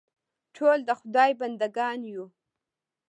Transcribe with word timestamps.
ټول 0.55 0.79
د 0.87 0.89
خدای 0.99 1.31
بنده 1.39 1.67
ګان 1.77 1.99
یو. 2.13 2.25